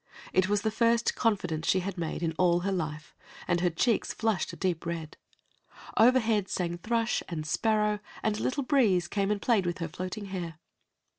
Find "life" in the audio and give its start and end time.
2.71-3.13